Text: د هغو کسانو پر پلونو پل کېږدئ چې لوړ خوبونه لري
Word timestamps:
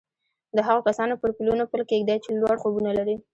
د 0.55 0.57
هغو 0.67 0.81
کسانو 0.87 1.13
پر 1.21 1.29
پلونو 1.37 1.63
پل 1.71 1.81
کېږدئ 1.91 2.17
چې 2.25 2.29
لوړ 2.41 2.55
خوبونه 2.61 2.91
لري 2.97 3.15